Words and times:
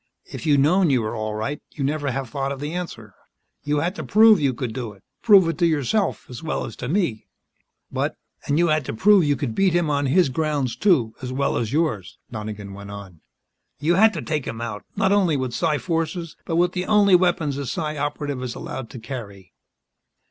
"If 0.25 0.47
you'd 0.47 0.61
known 0.61 0.89
you 0.89 1.03
were 1.03 1.15
all 1.15 1.35
right, 1.35 1.61
you'd 1.69 1.85
never 1.85 2.09
have 2.11 2.27
thought 2.27 2.51
of 2.51 2.59
the 2.59 2.73
answer. 2.73 3.13
You 3.61 3.81
had 3.81 3.93
to 3.97 4.03
prove 4.03 4.39
you 4.39 4.51
could 4.51 4.73
do 4.73 4.93
it 4.93 5.03
prove 5.21 5.47
it 5.47 5.59
to 5.59 5.67
yourself 5.67 6.27
as 6.27 6.41
well 6.41 6.65
as 6.65 6.75
to 6.77 6.87
me." 6.89 7.27
"But" 7.91 8.15
"And 8.47 8.57
you 8.57 8.69
had 8.69 8.83
to 8.85 8.95
prove 8.95 9.23
you 9.25 9.35
could 9.35 9.53
beat 9.53 9.73
him 9.73 9.91
on 9.91 10.07
his 10.07 10.29
grounds, 10.29 10.75
too, 10.75 11.13
as 11.21 11.31
well 11.31 11.55
as 11.55 11.71
yours," 11.71 12.17
Donegan 12.31 12.73
went 12.73 12.89
on. 12.89 13.21
"You 13.79 13.93
had 13.93 14.11
to 14.13 14.23
take 14.23 14.45
him, 14.45 14.57
not 14.57 15.11
only 15.11 15.37
with 15.37 15.53
psi 15.53 15.77
forces, 15.77 16.35
but 16.45 16.55
with 16.55 16.71
the 16.71 16.87
only 16.87 17.13
weapons 17.13 17.57
a 17.57 17.67
Psi 17.67 17.95
Operative 17.95 18.41
is 18.41 18.55
allowed 18.55 18.89
to 18.89 18.99
carry." 18.99 19.53